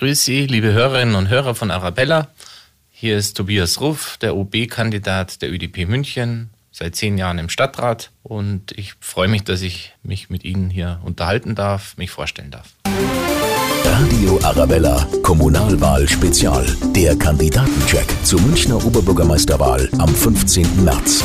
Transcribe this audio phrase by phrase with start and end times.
[0.00, 2.28] grüße Sie, liebe Hörerinnen und Hörer von Arabella.
[2.90, 8.72] Hier ist Tobias Ruff, der OB-Kandidat der ÖDP München, seit zehn Jahren im Stadtrat und
[8.78, 12.68] ich freue mich, dass ich mich mit Ihnen hier unterhalten darf, mich vorstellen darf.
[13.84, 16.64] Radio Arabella, Kommunalwahl Spezial.
[16.96, 20.82] Der Kandidatencheck zur Münchner Oberbürgermeisterwahl am 15.
[20.82, 21.22] März.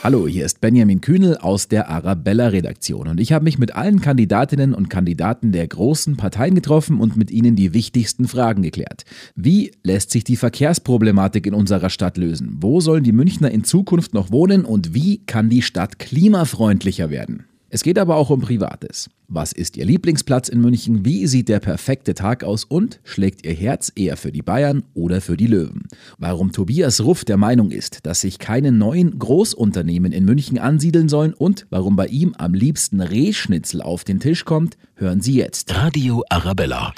[0.00, 4.72] Hallo, hier ist Benjamin Kühnel aus der Arabella-Redaktion und ich habe mich mit allen Kandidatinnen
[4.72, 9.02] und Kandidaten der großen Parteien getroffen und mit ihnen die wichtigsten Fragen geklärt.
[9.34, 12.58] Wie lässt sich die Verkehrsproblematik in unserer Stadt lösen?
[12.60, 17.46] Wo sollen die Münchner in Zukunft noch wohnen und wie kann die Stadt klimafreundlicher werden?
[17.68, 19.10] Es geht aber auch um Privates.
[19.30, 21.04] Was ist Ihr Lieblingsplatz in München?
[21.04, 22.64] Wie sieht der perfekte Tag aus?
[22.64, 25.82] Und schlägt Ihr Herz eher für die Bayern oder für die Löwen?
[26.16, 31.34] Warum Tobias Ruff der Meinung ist, dass sich keine neuen Großunternehmen in München ansiedeln sollen
[31.34, 35.74] und warum bei ihm am liebsten Rehschnitzel auf den Tisch kommt, hören Sie jetzt.
[35.76, 36.94] Radio Arabella.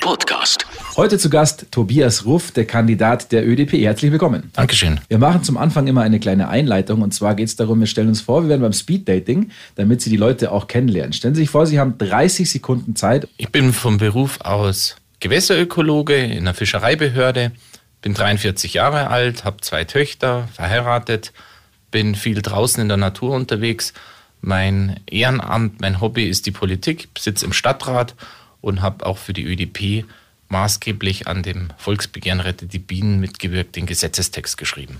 [0.00, 0.65] Podcast.
[0.96, 3.74] Heute zu Gast Tobias Ruff, der Kandidat der ÖDP.
[3.74, 4.50] Herzlich willkommen.
[4.54, 4.98] Dankeschön.
[5.08, 8.08] Wir machen zum Anfang immer eine kleine Einleitung und zwar geht es darum, wir stellen
[8.08, 11.12] uns vor, wir werden beim Speeddating, damit Sie die Leute auch kennenlernen.
[11.12, 13.28] Stellen Sie sich vor, Sie haben 30 Sekunden Zeit.
[13.36, 17.52] Ich bin vom Beruf aus Gewässerökologe in der Fischereibehörde,
[18.00, 21.34] bin 43 Jahre alt, habe zwei Töchter, verheiratet,
[21.90, 23.92] bin viel draußen in der Natur unterwegs.
[24.40, 28.14] Mein Ehrenamt, mein Hobby ist die Politik, sitze im Stadtrat
[28.62, 30.06] und habe auch für die ÖDP
[30.48, 34.98] maßgeblich an dem Volksbegehren Rette die Bienen mitgewirkt, den Gesetzestext geschrieben.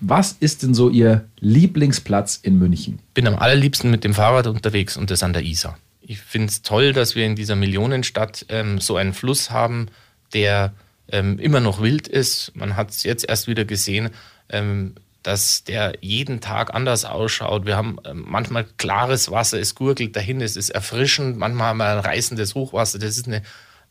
[0.00, 3.00] Was ist denn so Ihr Lieblingsplatz in München?
[3.12, 5.78] Bin am allerliebsten mit dem Fahrrad unterwegs und das an der Isar.
[6.00, 9.88] Ich finde es toll, dass wir in dieser Millionenstadt ähm, so einen Fluss haben,
[10.32, 10.74] der
[11.08, 12.52] ähm, immer noch wild ist.
[12.54, 14.10] Man hat es jetzt erst wieder gesehen,
[14.48, 17.64] ähm, dass der jeden Tag anders ausschaut.
[17.64, 21.86] Wir haben ähm, manchmal klares Wasser, es gurgelt dahin, es ist erfrischend, manchmal haben wir
[21.86, 22.98] ein reißendes Hochwasser.
[22.98, 23.42] Das ist eine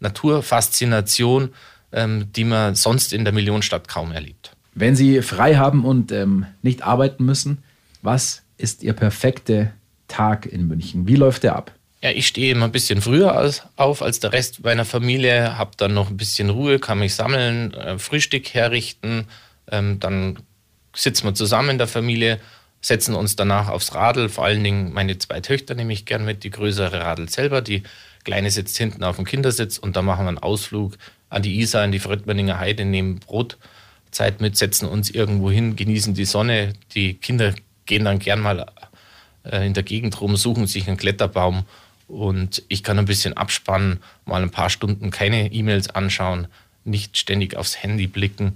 [0.04, 1.54] Naturfaszination,
[1.92, 4.56] ähm, die man sonst in der Millionenstadt kaum erlebt.
[4.76, 7.64] Wenn Sie frei haben und ähm, nicht arbeiten müssen,
[8.02, 9.74] was ist Ihr perfekter
[10.08, 11.08] Tag in München?
[11.08, 11.72] Wie läuft der ab?
[12.02, 15.72] Ja, ich stehe immer ein bisschen früher als, auf als der Rest meiner Familie, habe
[15.78, 19.26] dann noch ein bisschen Ruhe, kann mich sammeln, äh, Frühstück herrichten,
[19.72, 20.40] ähm, dann
[20.94, 22.40] sitzen wir zusammen in der Familie,
[22.82, 24.30] setzen uns danach aufs Radl.
[24.30, 27.62] Vor allen Dingen meine zwei Töchter nehme ich gern mit, die größere Radl selber.
[27.62, 27.84] Die
[28.24, 30.98] kleine sitzt hinten auf dem Kindersitz und dann machen wir einen Ausflug
[31.30, 36.14] an die Isar, in die Friedberninger Heide, nehmen Brotzeit mit, setzen uns irgendwo hin, genießen
[36.14, 36.74] die Sonne.
[36.94, 37.54] Die Kinder
[37.86, 38.66] gehen dann gern mal
[39.44, 41.64] äh, in der Gegend rum, suchen sich einen Kletterbaum
[42.08, 46.48] und ich kann ein bisschen abspannen, mal ein paar Stunden keine E-Mails anschauen,
[46.86, 48.56] nicht ständig aufs Handy blicken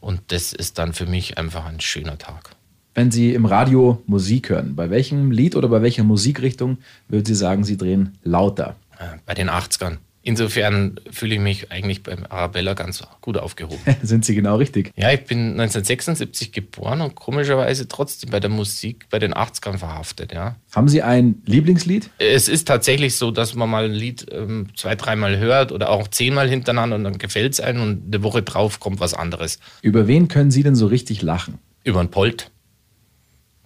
[0.00, 2.50] und das ist dann für mich einfach ein schöner Tag.
[2.94, 6.78] Wenn Sie im Radio Musik hören, bei welchem Lied oder bei welcher Musikrichtung
[7.08, 8.74] würden Sie sagen, Sie drehen lauter?
[8.98, 9.98] Äh, bei den 80ern.
[10.22, 13.80] Insofern fühle ich mich eigentlich beim Arabella ganz gut aufgehoben.
[14.02, 14.92] Sind Sie genau richtig?
[14.96, 20.32] Ja, ich bin 1976 geboren und komischerweise trotzdem bei der Musik bei den 80ern verhaftet,
[20.32, 20.56] ja.
[20.74, 22.10] Haben Sie ein Lieblingslied?
[22.18, 26.08] Es ist tatsächlich so, dass man mal ein Lied ähm, zwei, dreimal hört oder auch
[26.08, 29.60] zehnmal hintereinander und dann gefällt es einem und eine Woche drauf kommt was anderes.
[29.80, 31.58] Über wen können Sie denn so richtig lachen?
[31.84, 32.50] Über einen Polt.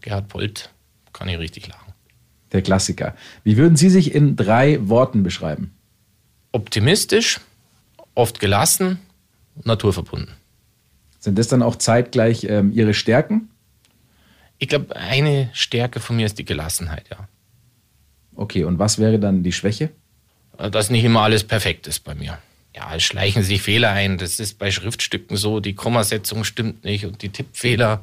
[0.03, 0.71] Gerhard Polt
[1.13, 1.92] kann ich richtig lachen.
[2.53, 3.15] Der Klassiker.
[3.45, 5.73] Wie würden Sie sich in drei Worten beschreiben?
[6.53, 7.41] optimistisch,
[8.15, 8.99] oft gelassen,
[9.65, 10.35] naturverbunden.
[11.19, 13.49] Sind das dann auch zeitgleich ähm, Ihre Stärken?
[14.59, 17.29] Ich glaube, eine Stärke von mir ist die Gelassenheit, ja.
[18.35, 19.91] Okay, und was wäre dann die Schwäche?
[20.57, 22.39] Dass nicht immer alles perfekt ist bei mir.
[22.75, 24.17] Ja, es schleichen sich Fehler ein.
[24.19, 25.61] Das ist bei Schriftstücken so.
[25.61, 28.03] Die Kommasetzung stimmt nicht und die Tippfehler.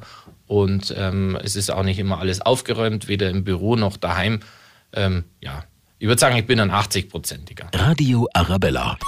[0.50, 4.40] Und ähm, es ist auch nicht immer alles aufgeräumt, weder im Büro noch daheim.
[4.92, 5.62] Ähm, ja,
[6.00, 7.66] ich würde sagen, ich bin ein 80-prozentiger.
[7.72, 8.98] Radio Arabella.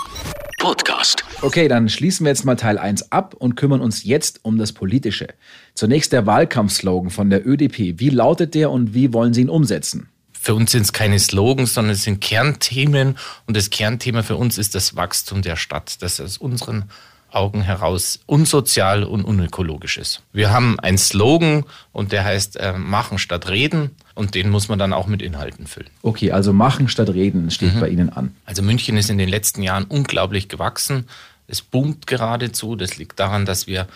[0.60, 1.24] Podcast.
[1.40, 4.72] Okay, dann schließen wir jetzt mal Teil 1 ab und kümmern uns jetzt um das
[4.72, 5.34] Politische.
[5.74, 7.98] Zunächst der Wahlkampfslogan von der ÖDP.
[7.98, 10.10] Wie lautet der und wie wollen Sie ihn umsetzen?
[10.30, 13.18] Für uns sind es keine Slogans, sondern es sind Kernthemen.
[13.48, 16.84] Und das Kernthema für uns ist das Wachstum der Stadt, das aus unseren
[17.34, 20.22] Augen heraus unsozial und unökologisch ist.
[20.32, 24.78] Wir haben einen Slogan und der heißt äh, Machen statt Reden und den muss man
[24.78, 25.90] dann auch mit Inhalten füllen.
[26.02, 27.80] Okay, also Machen statt Reden steht mhm.
[27.80, 28.34] bei Ihnen an.
[28.44, 31.08] Also München ist in den letzten Jahren unglaublich gewachsen.
[31.46, 32.76] Es boomt geradezu.
[32.76, 33.86] Das liegt daran, dass wir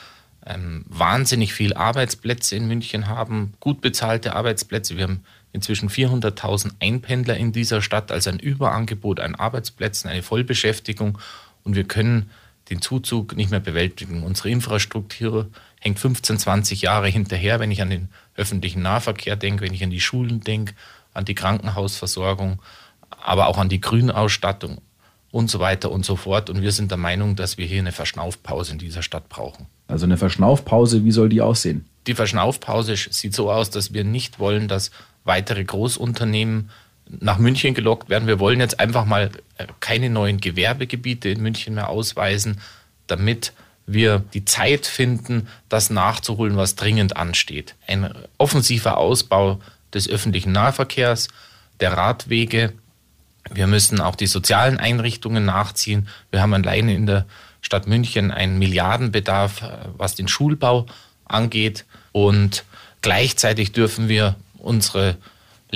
[0.46, 4.96] ähm, wahnsinnig viel Arbeitsplätze in München haben, gut bezahlte Arbeitsplätze.
[4.96, 11.18] Wir haben inzwischen 400.000 Einpendler in dieser Stadt, also ein Überangebot an Arbeitsplätzen, eine Vollbeschäftigung
[11.64, 12.30] und wir können
[12.70, 14.22] den Zuzug nicht mehr bewältigen.
[14.22, 15.48] Unsere Infrastruktur
[15.80, 19.90] hängt 15, 20 Jahre hinterher, wenn ich an den öffentlichen Nahverkehr denke, wenn ich an
[19.90, 20.74] die Schulen denke,
[21.14, 22.60] an die Krankenhausversorgung,
[23.10, 24.78] aber auch an die Grünausstattung.
[25.32, 26.48] und so weiter und so fort.
[26.48, 29.66] Und wir sind der Meinung, dass wir hier eine Verschnaufpause in dieser Stadt brauchen.
[29.86, 31.84] Also eine Verschnaufpause, wie soll die aussehen?
[32.06, 34.92] Die Verschnaufpause sieht so aus, dass wir nicht wollen, dass
[35.24, 36.70] weitere Großunternehmen
[37.08, 38.28] nach München gelockt werden.
[38.28, 42.60] Wir wollen jetzt einfach mal äh, keine neuen Gewerbegebiete in München mehr ausweisen,
[43.06, 43.52] damit
[43.86, 47.76] wir die Zeit finden, das nachzuholen, was dringend ansteht.
[47.86, 49.60] Ein offensiver Ausbau
[49.94, 51.28] des öffentlichen Nahverkehrs,
[51.78, 52.72] der Radwege.
[53.50, 56.08] Wir müssen auch die sozialen Einrichtungen nachziehen.
[56.32, 57.26] Wir haben alleine in der
[57.60, 60.86] Stadt München einen Milliardenbedarf, äh, was den Schulbau
[61.24, 61.84] angeht.
[62.10, 62.64] Und
[63.02, 65.16] gleichzeitig dürfen wir unsere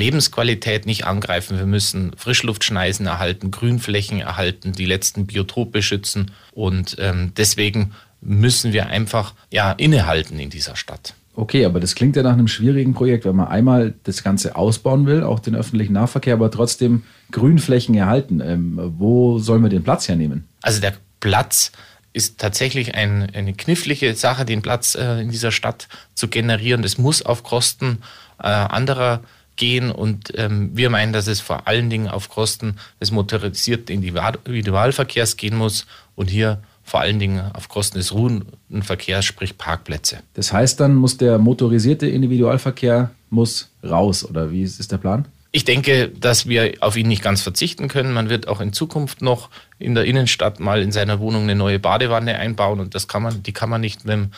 [0.00, 1.58] Lebensqualität nicht angreifen.
[1.58, 6.32] Wir müssen Frischluftschneisen erhalten, Grünflächen erhalten, die letzten Biotope schützen.
[6.52, 11.14] Und ähm, deswegen müssen wir einfach ja, innehalten in dieser Stadt.
[11.36, 15.06] Okay, aber das klingt ja nach einem schwierigen Projekt, wenn man einmal das Ganze ausbauen
[15.06, 18.40] will, auch den öffentlichen Nahverkehr, aber trotzdem Grünflächen erhalten.
[18.40, 20.48] Ähm, wo sollen wir den Platz hernehmen?
[20.62, 21.72] Also der Platz
[22.12, 26.82] ist tatsächlich ein, eine knifflige Sache, den Platz äh, in dieser Stadt zu generieren.
[26.82, 27.98] Das muss auf Kosten
[28.42, 29.20] äh, anderer
[29.60, 35.36] gehen und ähm, wir meinen, dass es vor allen Dingen auf Kosten des motorisierten Individualverkehrs
[35.36, 35.86] gehen muss
[36.16, 40.20] und hier vor allen Dingen auf Kosten des ruhenden Verkehrs, sprich Parkplätze.
[40.32, 45.26] Das heißt, dann muss der motorisierte Individualverkehr muss raus oder wie ist der Plan?
[45.52, 48.14] Ich denke, dass wir auf ihn nicht ganz verzichten können.
[48.14, 51.78] Man wird auch in Zukunft noch in der Innenstadt mal in seiner Wohnung eine neue
[51.78, 54.30] Badewanne einbauen und das kann man, die kann man nicht mit dem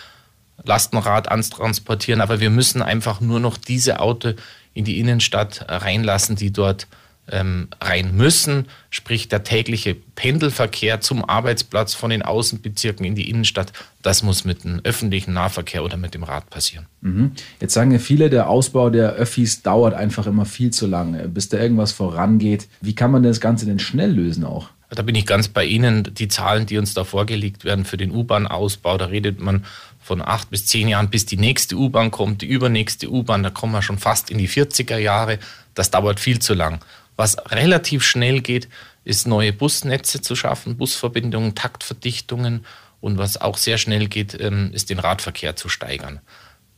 [0.64, 2.20] Lastenrad antransportieren.
[2.20, 4.32] Aber wir müssen einfach nur noch diese Auto
[4.74, 6.86] in die Innenstadt reinlassen, die dort
[7.30, 13.72] ähm, rein müssen, sprich der tägliche Pendelverkehr zum Arbeitsplatz von den Außenbezirken in die Innenstadt,
[14.02, 16.86] das muss mit dem öffentlichen Nahverkehr oder mit dem Rad passieren.
[17.00, 17.32] Mhm.
[17.60, 21.48] Jetzt sagen ja viele, der Ausbau der Öffis dauert einfach immer viel zu lange, bis
[21.48, 22.68] da irgendwas vorangeht.
[22.80, 24.70] Wie kann man das Ganze denn schnell lösen auch?
[24.90, 26.12] Da bin ich ganz bei Ihnen.
[26.14, 29.64] Die Zahlen, die uns da vorgelegt werden für den U-Bahn-Ausbau, da redet man
[30.02, 33.72] von acht bis zehn Jahren, bis die nächste U-Bahn kommt, die übernächste U-Bahn, da kommen
[33.72, 35.38] wir schon fast in die 40er Jahre.
[35.74, 36.80] Das dauert viel zu lang.
[37.16, 38.68] Was relativ schnell geht,
[39.04, 42.64] ist neue Busnetze zu schaffen, Busverbindungen, Taktverdichtungen
[43.00, 46.20] und was auch sehr schnell geht, ähm, ist den Radverkehr zu steigern.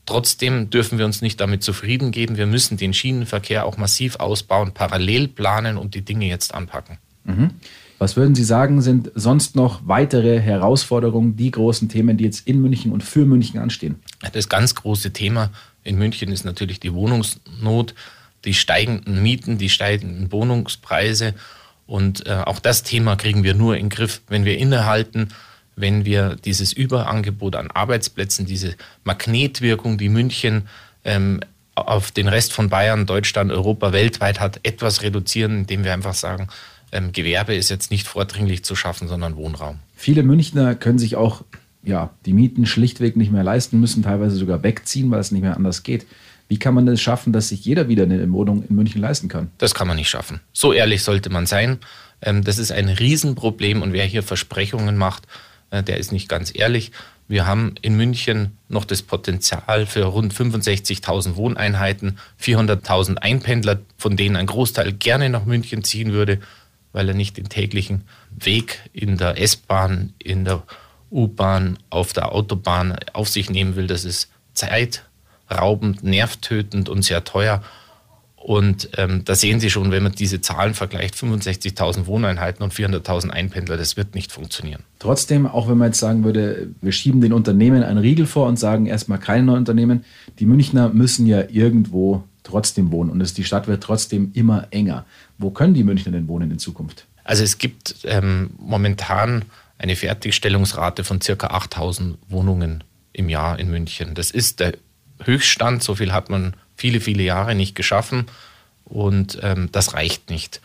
[0.07, 2.37] Trotzdem dürfen wir uns nicht damit zufrieden geben.
[2.37, 6.99] Wir müssen den Schienenverkehr auch massiv ausbauen, parallel planen und die Dinge jetzt anpacken.
[7.25, 7.51] Mhm.
[7.99, 12.61] Was würden Sie sagen, sind sonst noch weitere Herausforderungen, die großen Themen, die jetzt in
[12.61, 13.97] München und für München anstehen?
[14.33, 15.51] Das ganz große Thema
[15.85, 17.95] in München ist natürlich die Wohnungsnot
[18.45, 21.35] die steigenden Mieten, die steigenden Wohnungspreise.
[21.87, 25.29] Und äh, auch das Thema kriegen wir nur in den Griff, wenn wir innehalten,
[25.77, 30.69] wenn wir dieses Überangebot an Arbeitsplätzen, diese Magnetwirkung, die München
[31.05, 31.41] ähm,
[31.75, 36.49] auf den Rest von Bayern, Deutschland, Europa, weltweit hat, etwas reduzieren, indem wir einfach sagen,
[36.95, 39.81] ähm, Gewerbe ist jetzt nicht vordringlich zu schaffen, sondern Wohnraum.
[39.95, 41.45] Viele Münchner können sich auch
[41.85, 45.57] ja, die Mieten schlichtweg nicht mehr leisten, müssen teilweise sogar wegziehen, weil es nicht mehr
[45.57, 46.07] anders geht.
[46.49, 49.51] Wie kann man es schaffen, dass sich jeder wieder eine Wohnung in München leisten kann?
[49.59, 50.41] Das kann man nicht schaffen.
[50.53, 51.79] So ehrlich sollte man sein.
[52.23, 55.25] Ähm, das ist ein Riesenproblem und wer hier Versprechungen macht,
[55.71, 56.93] äh, der ist nicht ganz ehrlich.
[57.27, 64.37] Wir haben in München noch das Potenzial für rund 65.000 Wohneinheiten, 400.000 Einpendler, von denen
[64.37, 66.41] ein Großteil gerne nach München ziehen würde,
[66.95, 70.63] weil er nicht den täglichen Weg in der S-Bahn, in der
[71.11, 73.87] U-Bahn, auf der Autobahn auf sich nehmen will.
[73.87, 75.05] Das ist Zeit,
[75.51, 77.63] raubend, nervtötend und sehr teuer.
[78.37, 83.31] Und ähm, da sehen Sie schon, wenn man diese Zahlen vergleicht, 65.000 Wohneinheiten und 400.000
[83.31, 84.83] Einpendler, das wird nicht funktionieren.
[84.99, 88.59] Trotzdem, auch wenn man jetzt sagen würde, wir schieben den Unternehmen einen Riegel vor und
[88.59, 90.05] sagen erstmal keine neuen Unternehmen,
[90.39, 95.05] die Münchner müssen ja irgendwo trotzdem wohnen und es, die Stadt wird trotzdem immer enger.
[95.39, 97.07] Wo können die Münchner denn wohnen in Zukunft?
[97.25, 99.47] Also es gibt ähm, momentan
[99.79, 104.15] eine Fertigstellungsrate von circa 8.000 Wohnungen im Jahr in München.
[104.15, 104.75] Das ist der
[105.23, 105.83] Höchststand.
[105.83, 108.27] So viel hat man viele, viele Jahre nicht geschaffen
[108.85, 110.61] und ähm, das reicht nicht.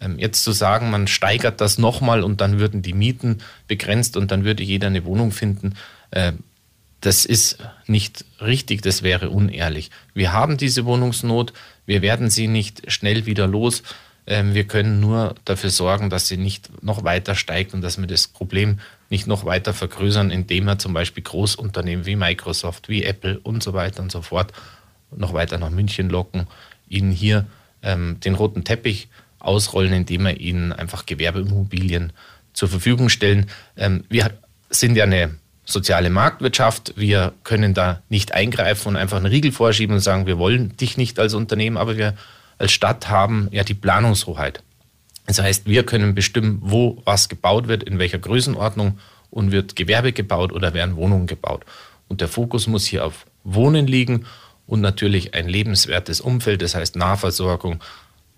[0.00, 4.30] Ähm, jetzt zu sagen, man steigert das nochmal und dann würden die Mieten begrenzt und
[4.30, 5.74] dann würde jeder eine Wohnung finden,
[6.10, 6.32] äh,
[7.04, 9.90] das ist nicht richtig, das wäre unehrlich.
[10.14, 11.52] Wir haben diese Wohnungsnot,
[11.84, 13.82] wir werden sie nicht schnell wieder los.
[14.26, 18.06] Ähm, wir können nur dafür sorgen, dass sie nicht noch weiter steigt und dass wir
[18.06, 18.80] das Problem
[19.10, 23.74] nicht noch weiter vergrößern, indem wir zum Beispiel Großunternehmen wie Microsoft, wie Apple und so
[23.74, 24.54] weiter und so fort
[25.14, 26.46] noch weiter nach München locken,
[26.88, 27.44] ihnen hier
[27.82, 29.08] ähm, den roten Teppich
[29.40, 32.14] ausrollen, indem wir ihnen einfach Gewerbeimmobilien
[32.54, 33.50] zur Verfügung stellen.
[33.76, 34.30] Ähm, wir
[34.70, 35.34] sind ja eine
[35.64, 36.94] soziale Marktwirtschaft.
[36.96, 40.96] Wir können da nicht eingreifen und einfach einen Riegel vorschieben und sagen, wir wollen dich
[40.96, 42.14] nicht als Unternehmen, aber wir
[42.58, 44.62] als Stadt haben ja die Planungshoheit.
[45.26, 48.98] Das heißt, wir können bestimmen, wo was gebaut wird, in welcher Größenordnung
[49.30, 51.64] und wird Gewerbe gebaut oder werden Wohnungen gebaut.
[52.08, 54.26] Und der Fokus muss hier auf Wohnen liegen
[54.66, 57.82] und natürlich ein lebenswertes Umfeld, das heißt Nahversorgung.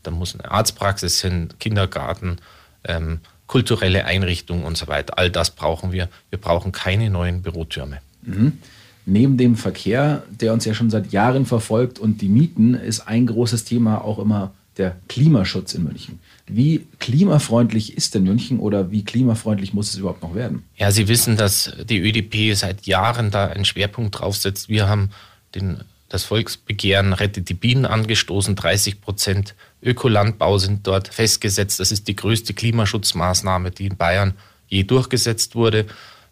[0.02, 2.38] Da muss eine Arztpraxis hin, Kindergarten,
[2.84, 5.18] ähm, kulturelle Einrichtungen und so weiter.
[5.18, 6.08] All das brauchen wir.
[6.30, 7.98] Wir brauchen keine neuen Bürotürme.
[8.22, 8.58] Mhm.
[9.04, 13.26] Neben dem Verkehr, der uns ja schon seit Jahren verfolgt und die Mieten, ist ein
[13.26, 16.18] großes Thema auch immer der Klimaschutz in München.
[16.46, 20.64] Wie klimafreundlich ist denn München oder wie klimafreundlich muss es überhaupt noch werden?
[20.76, 24.68] Ja, Sie wissen, dass die ÖDP seit Jahren da einen Schwerpunkt draufsetzt.
[24.68, 25.10] Wir haben
[25.54, 28.54] den, das Volksbegehren Rettet die Bienen angestoßen.
[28.54, 31.80] 30 Prozent Ökolandbau sind dort festgesetzt.
[31.80, 34.34] Das ist die größte Klimaschutzmaßnahme, die in Bayern
[34.68, 35.86] je durchgesetzt wurde.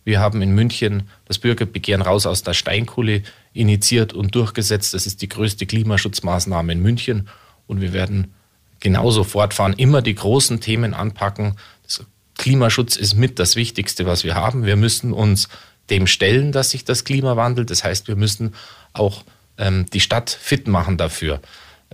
[0.04, 4.94] Wir haben in München das Bürgerbegehren raus aus der Steinkohle initiiert und durchgesetzt.
[4.94, 7.28] Das ist die größte Klimaschutzmaßnahme in München.
[7.66, 8.34] Und wir werden
[8.80, 11.56] genauso fortfahren, immer die großen Themen anpacken.
[11.84, 12.04] Das
[12.36, 14.66] Klimaschutz ist mit das Wichtigste, was wir haben.
[14.66, 15.48] Wir müssen uns
[15.90, 17.70] dem stellen, dass sich das Klima wandelt.
[17.70, 18.54] Das heißt, wir müssen
[18.92, 19.24] auch
[19.58, 21.40] ähm, die Stadt fit machen dafür.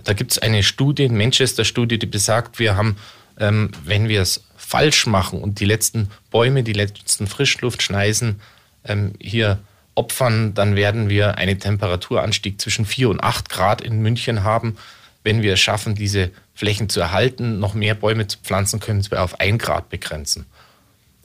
[0.03, 2.97] Da gibt es eine Studie, eine Manchester-Studie, die besagt, wir haben,
[3.39, 8.41] ähm, wenn wir es falsch machen und die letzten Bäume, die letzten Frischluftschneisen
[8.85, 9.59] ähm, hier
[9.95, 14.77] opfern, dann werden wir einen Temperaturanstieg zwischen 4 und 8 Grad in München haben.
[15.23, 19.21] Wenn wir es schaffen, diese Flächen zu erhalten, noch mehr Bäume zu pflanzen, können wir
[19.21, 20.45] auf 1 Grad begrenzen.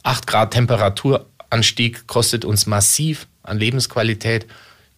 [0.02, 4.47] 8 Grad Temperaturanstieg kostet uns massiv an Lebensqualität.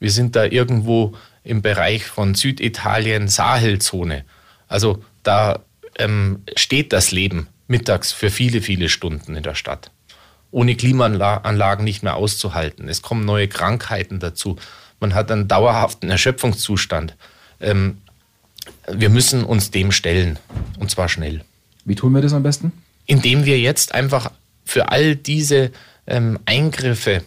[0.01, 1.15] Wir sind da irgendwo
[1.49, 4.25] im Bereich von Süditalien, Sahelzone.
[4.69, 5.61] Also da
[5.99, 9.91] ähm, steht das Leben mittags für viele, viele Stunden in der Stadt.
[10.51, 12.89] Ohne Klimaanlagen nicht mehr auszuhalten.
[12.89, 14.57] Es kommen neue Krankheiten dazu.
[15.01, 17.17] Man hat einen dauerhaften Erschöpfungszustand.
[17.61, 17.99] Ähm,
[18.87, 20.39] wir müssen uns dem stellen
[20.79, 21.45] und zwar schnell.
[21.85, 22.73] Wie tun wir das am besten?
[23.07, 24.33] Indem wir jetzt einfach
[24.65, 25.73] für all diese
[26.07, 27.23] ähm, Eingriffe,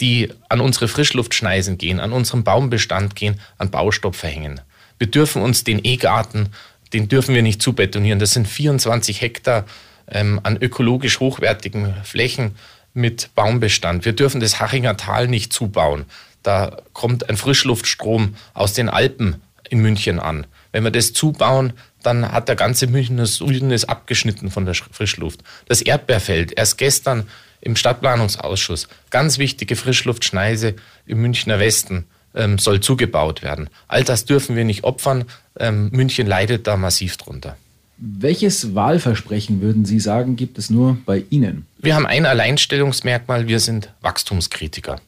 [0.00, 4.60] die an unsere Frischluftschneisen gehen, an unseren Baumbestand gehen, an Baustopp verhängen.
[4.98, 6.50] Wir dürfen uns den E-Garten,
[6.92, 8.18] den dürfen wir nicht zubetonieren.
[8.18, 9.64] Das sind 24 Hektar
[10.08, 12.56] ähm, an ökologisch hochwertigen Flächen
[12.94, 14.04] mit Baumbestand.
[14.04, 16.06] Wir dürfen das Hachinger Tal nicht zubauen.
[16.42, 20.46] Da kommt ein Frischluftstrom aus den Alpen in München an.
[20.72, 21.72] Wenn wir das zubauen,
[22.02, 25.40] dann hat der ganze Münchner Süden ist abgeschnitten von der Frischluft.
[25.66, 27.26] Das Erdbeerfeld, erst gestern
[27.66, 32.04] im Stadtplanungsausschuss, ganz wichtige Frischluftschneise im Münchner Westen,
[32.34, 33.68] ähm, soll zugebaut werden.
[33.88, 35.24] All das dürfen wir nicht opfern.
[35.58, 37.56] Ähm, München leidet da massiv drunter.
[37.98, 41.66] Welches Wahlversprechen würden Sie sagen, gibt es nur bei Ihnen?
[41.78, 45.00] Wir haben ein Alleinstellungsmerkmal, wir sind Wachstumskritiker.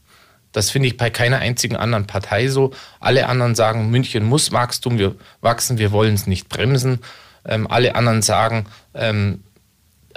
[0.53, 2.73] Das finde ich bei keiner einzigen anderen Partei so.
[2.99, 7.01] Alle anderen sagen, München muss Wachstum, wir wachsen, wir wollen es nicht bremsen.
[7.45, 9.45] Ähm, alle anderen sagen, ähm,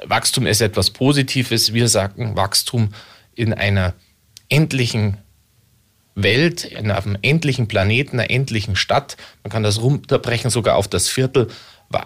[0.05, 1.73] Wachstum ist etwas Positives.
[1.73, 2.93] Wir sagen Wachstum
[3.35, 3.93] in einer
[4.49, 5.17] endlichen
[6.15, 9.17] Welt, in einem endlichen Planeten, einer endlichen Stadt.
[9.43, 11.47] Man kann das runterbrechen sogar auf das Viertel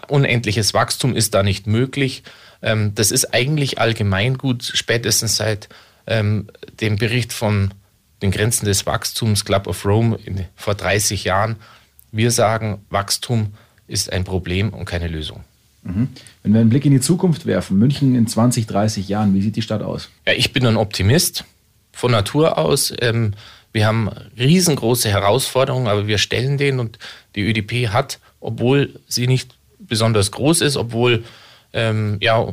[0.07, 2.23] unendliches Wachstum ist da nicht möglich.
[2.61, 5.69] Ähm, das ist eigentlich allgemeingut, spätestens seit
[6.07, 6.47] ähm,
[6.79, 7.73] dem Bericht von
[8.21, 10.17] den Grenzen des Wachstums, Club of Rome
[10.55, 11.57] vor 30 Jahren.
[12.11, 13.53] Wir sagen, Wachstum
[13.87, 15.43] ist ein Problem und keine Lösung.
[15.85, 16.09] Mhm.
[16.43, 19.55] Wenn wir einen Blick in die Zukunft werfen, München in 20, 30 Jahren, wie sieht
[19.55, 20.09] die Stadt aus?
[20.27, 21.45] Ja, ich bin ein Optimist
[21.93, 22.91] von Natur aus.
[22.99, 23.33] Ähm,
[23.71, 26.97] wir haben riesengroße Herausforderungen, aber wir stellen den und
[27.35, 31.23] die ÖDP hat, obwohl sie nicht besonders groß ist, obwohl
[31.73, 32.51] ähm, ja,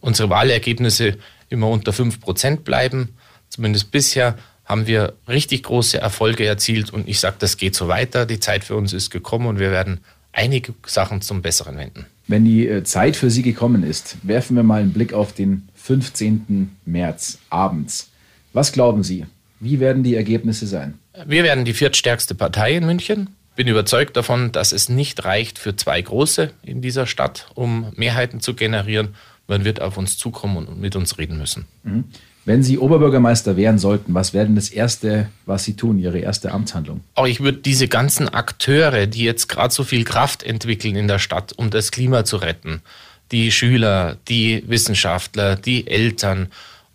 [0.00, 1.18] unsere Wahlergebnisse
[1.48, 3.10] immer unter 5% bleiben.
[3.50, 8.26] Zumindest bisher haben wir richtig große Erfolge erzielt und ich sage, das geht so weiter.
[8.26, 10.00] Die Zeit für uns ist gekommen und wir werden
[10.32, 12.06] einige Sachen zum Besseren wenden.
[12.26, 15.68] Wenn die äh, Zeit für Sie gekommen ist, werfen wir mal einen Blick auf den
[15.74, 16.76] 15.
[16.84, 18.10] März abends.
[18.52, 19.26] Was glauben Sie?
[19.60, 20.94] Wie werden die Ergebnisse sein?
[21.26, 25.76] Wir werden die viertstärkste Partei in München bin überzeugt davon, dass es nicht reicht für
[25.76, 29.14] zwei große in dieser Stadt, um Mehrheiten zu generieren.
[29.46, 31.66] Man wird auf uns zukommen und mit uns reden müssen.
[31.82, 32.04] Mhm.
[32.44, 36.50] Wenn Sie Oberbürgermeister werden sollten, was wäre denn das Erste, was Sie tun, Ihre erste
[36.50, 37.00] Amtshandlung?
[37.14, 41.20] Auch ich würde diese ganzen Akteure, die jetzt gerade so viel Kraft entwickeln in der
[41.20, 42.82] Stadt, um das Klima zu retten,
[43.30, 46.48] die Schüler, die Wissenschaftler, die Eltern,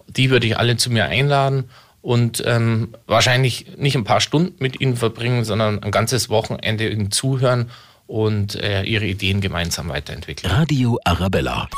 [0.08, 1.66] die würde ich alle zu mir einladen
[2.02, 7.12] und ähm, wahrscheinlich nicht ein paar Stunden mit ihnen verbringen, sondern ein ganzes Wochenende ihnen
[7.12, 7.70] zuhören
[8.06, 10.52] und äh, ihre Ideen gemeinsam weiterentwickeln.
[10.52, 11.70] Radio Arabella.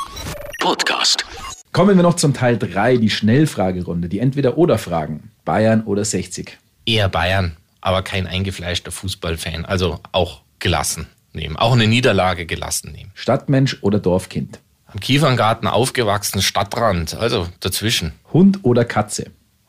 [0.60, 1.26] Podcast.
[1.72, 5.32] Kommen wir noch zum Teil 3, die Schnellfragerunde, die Entweder-Oder-Fragen.
[5.46, 6.58] Bayern oder 60?
[6.86, 9.66] Eher Bayern, aber kein eingefleischter Fußballfan.
[9.66, 11.58] Also auch gelassen nehmen.
[11.58, 13.12] Auch eine Niederlage gelassen nehmen.
[13.14, 14.60] Stadtmensch oder Dorfkind?
[14.88, 18.14] Am Kieferngarten aufgewachsen, Stadtrand, also dazwischen.
[18.34, 19.28] Hund oder Katze?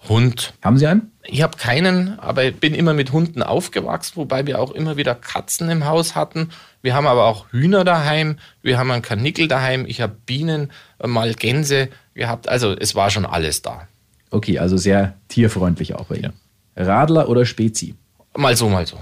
[0.09, 0.54] Hund.
[0.62, 1.12] Haben Sie einen?
[1.32, 5.14] Ich habe keinen, aber ich bin immer mit Hunden aufgewachsen, wobei wir auch immer wieder
[5.14, 6.50] Katzen im Haus hatten.
[6.82, 10.72] Wir haben aber auch Hühner daheim, wir haben einen Karnickel daheim, ich habe Bienen,
[11.04, 12.49] mal Gänse gehabt.
[12.49, 13.87] Also es war schon alles da.
[14.30, 16.32] Okay, also sehr tierfreundlich auch bei Ihnen.
[16.75, 17.94] Radler oder Spezi?
[18.37, 18.96] Mal so, mal so.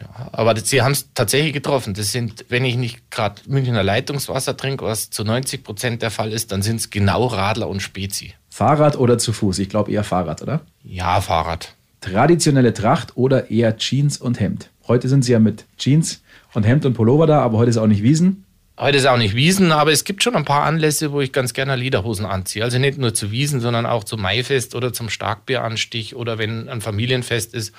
[0.00, 1.94] Ja, aber Sie haben es tatsächlich getroffen.
[1.94, 6.32] Das sind, wenn ich nicht gerade Münchner Leitungswasser trinke, was zu 90 Prozent der Fall
[6.32, 8.34] ist, dann sind es genau Radler und Spezi.
[8.52, 9.58] Fahrrad oder zu Fuß?
[9.60, 10.60] Ich glaube eher Fahrrad, oder?
[10.84, 11.74] Ja, Fahrrad.
[12.00, 14.70] Traditionelle Tracht oder eher Jeans und Hemd?
[14.86, 17.86] Heute sind Sie ja mit Jeans und Hemd und Pullover da, aber heute ist auch
[17.86, 18.44] nicht Wiesen.
[18.78, 21.54] Heute ist auch nicht Wiesen, aber es gibt schon ein paar Anlässe, wo ich ganz
[21.54, 22.64] gerne Liederhosen anziehe.
[22.64, 26.80] Also nicht nur zu Wiesen, sondern auch zum Maifest oder zum Starkbieranstich oder wenn ein
[26.80, 27.72] Familienfest ist,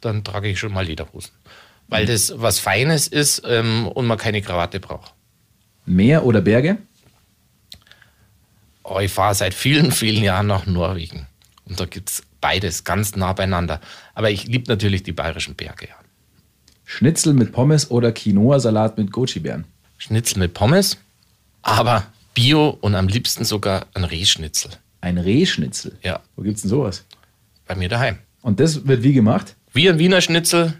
[0.00, 1.32] dann trage ich schon mal Liederhosen
[1.90, 5.12] weil das was Feines ist ähm, und man keine Krawatte braucht.
[5.84, 6.78] Meer oder Berge?
[8.82, 11.26] Oh, ich fahre seit vielen, vielen Jahren nach Norwegen.
[11.64, 13.80] Und da gibt es beides ganz nah beieinander.
[14.14, 15.88] Aber ich liebe natürlich die bayerischen Berge.
[15.88, 15.94] Ja.
[16.84, 19.64] Schnitzel mit Pommes oder Quinoa-Salat mit Goji-Beeren?
[19.98, 20.98] Schnitzel mit Pommes,
[21.62, 24.72] aber Bio und am liebsten sogar ein Rehschnitzel.
[25.00, 25.98] Ein Rehschnitzel?
[26.02, 26.20] Ja.
[26.34, 27.04] Wo gibt es denn sowas?
[27.66, 28.18] Bei mir daheim.
[28.42, 29.54] Und das wird wie gemacht?
[29.72, 30.74] Wie ein Wiener Schnitzel,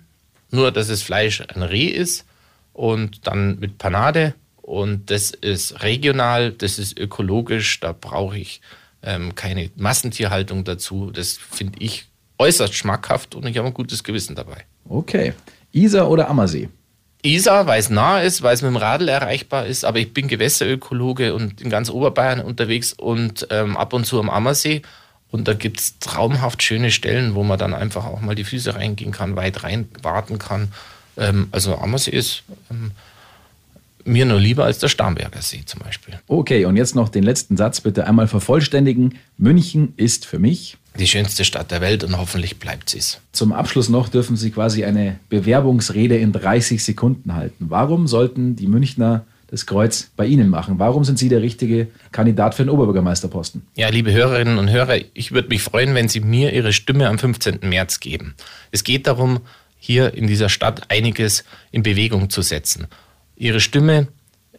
[0.51, 2.25] nur dass das Fleisch ein Reh ist
[2.73, 4.35] und dann mit Panade
[4.71, 8.61] und das ist regional, das ist ökologisch, da brauche ich
[9.03, 11.11] ähm, keine Massentierhaltung dazu.
[11.11, 12.07] Das finde ich
[12.39, 14.67] äußerst schmackhaft und ich habe ein gutes Gewissen dabei.
[14.89, 15.33] Okay.
[15.73, 16.69] Isar oder Ammersee?
[17.23, 20.29] Isar, weil es nah ist, weil es mit dem Radl erreichbar ist, aber ich bin
[20.29, 24.83] Gewässerökologe und in ganz Oberbayern unterwegs und ähm, ab und zu am Ammersee
[25.33, 28.77] und da gibt es traumhaft schöne Stellen, wo man dann einfach auch mal die Füße
[28.77, 30.73] reingehen kann, weit rein warten kann.
[31.17, 32.93] Ähm, also Ammersee ist ähm,
[34.05, 36.19] mir nur lieber als der Starnberger See zum Beispiel.
[36.27, 39.19] Okay, und jetzt noch den letzten Satz bitte einmal vervollständigen.
[39.37, 43.21] München ist für mich die schönste Stadt der Welt und hoffentlich bleibt sie es.
[43.33, 47.67] Zum Abschluss noch dürfen Sie quasi eine Bewerbungsrede in 30 Sekunden halten.
[47.69, 50.79] Warum sollten die Münchner das Kreuz bei Ihnen machen.
[50.79, 53.63] Warum sind Sie der richtige Kandidat für den Oberbürgermeisterposten?
[53.75, 57.19] Ja, liebe Hörerinnen und Hörer, ich würde mich freuen, wenn Sie mir Ihre Stimme am
[57.19, 57.59] 15.
[57.63, 58.35] März geben.
[58.71, 59.41] Es geht darum,
[59.77, 62.87] hier in dieser Stadt einiges in Bewegung zu setzen.
[63.41, 64.09] Ihre Stimme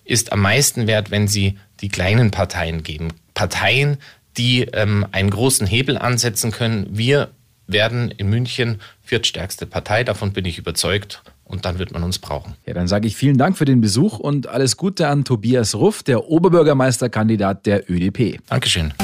[0.03, 3.09] ist am meisten wert, wenn Sie die kleinen Parteien geben.
[3.35, 3.97] Parteien,
[4.37, 6.87] die ähm, einen großen Hebel ansetzen können.
[6.89, 7.29] Wir
[7.67, 12.55] werden in München viertstärkste Partei, davon bin ich überzeugt und dann wird man uns brauchen.
[12.65, 16.01] Ja, dann sage ich vielen Dank für den Besuch und alles Gute an Tobias Ruff,
[16.01, 18.39] der Oberbürgermeisterkandidat der ÖDP.
[18.49, 18.95] Dankeschön.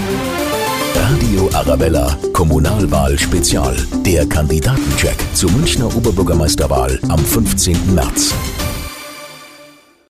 [0.96, 3.78] Radio Arabella, Kommunalwahl Spezial.
[4.04, 7.94] Der Kandidatencheck zur Münchner Oberbürgermeisterwahl am 15.
[7.94, 8.34] März.